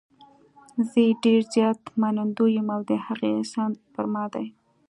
[0.89, 4.45] زه یې ډېر زیات منندوی یم او د هغې احسان پر ما دی.